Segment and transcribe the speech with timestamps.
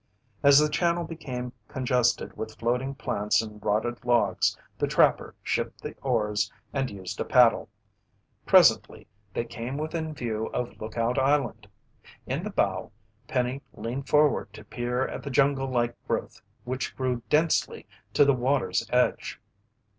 [0.41, 5.93] As the channel became congested with floating plants and rotted logs, the trapper shipped the
[6.01, 7.69] oars and used a paddle.
[8.43, 11.67] Presently they came within view of Lookout Island.
[12.25, 12.91] In the bow,
[13.27, 18.33] Penny leaned forward to peer at the jungle like growth which grew densely to the
[18.33, 19.39] water's edge.